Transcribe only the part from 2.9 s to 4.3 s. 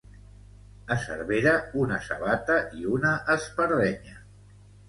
una espardenya.